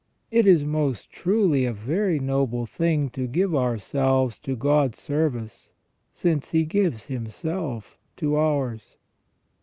[0.31, 5.73] It is most truly a very noble thing to give ourselves to God's service,
[6.11, 8.97] since He gives Himself to ours.